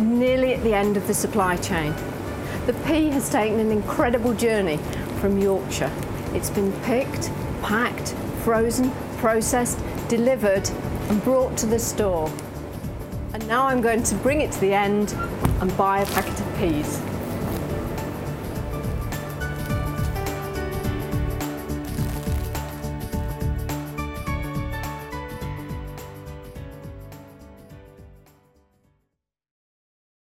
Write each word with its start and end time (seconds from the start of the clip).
Nearly 0.00 0.54
at 0.54 0.62
the 0.62 0.72
end 0.72 0.96
of 0.96 1.06
the 1.06 1.12
supply 1.12 1.56
chain. 1.58 1.94
The 2.64 2.72
pea 2.86 3.10
has 3.10 3.28
taken 3.28 3.60
an 3.60 3.70
incredible 3.70 4.32
journey 4.32 4.78
from 5.20 5.36
Yorkshire. 5.38 5.92
It's 6.32 6.48
been 6.48 6.72
picked, 6.84 7.30
packed, 7.60 8.14
frozen, 8.42 8.90
processed, 9.18 9.78
delivered 10.08 10.68
and 11.10 11.22
brought 11.22 11.54
to 11.58 11.66
the 11.66 11.78
store. 11.78 12.32
And 13.34 13.46
now 13.46 13.66
I'm 13.66 13.82
going 13.82 14.02
to 14.04 14.14
bring 14.16 14.40
it 14.40 14.50
to 14.52 14.60
the 14.60 14.72
end 14.72 15.12
and 15.60 15.76
buy 15.76 16.00
a 16.00 16.06
packet 16.06 16.40
of 16.40 16.56
peas. 16.56 16.98